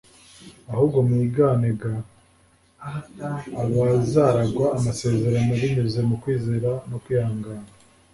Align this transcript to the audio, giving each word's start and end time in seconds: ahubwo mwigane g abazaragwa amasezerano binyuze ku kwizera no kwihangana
ahubwo 0.71 0.97
mwigane 1.07 1.69
g 1.79 1.83
abazaragwa 3.63 4.65
amasezerano 4.77 5.51
binyuze 5.61 5.99
ku 6.07 6.15
kwizera 6.21 6.69
no 6.89 6.97
kwihangana 7.03 7.67